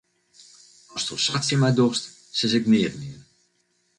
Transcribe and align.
Asto 0.97 1.13
sa 1.25 1.35
tsjin 1.41 1.59
my 1.61 1.71
dochst, 1.77 2.03
sis 2.37 2.53
ik 2.59 2.65
neat 2.71 2.95
mear. 3.01 3.21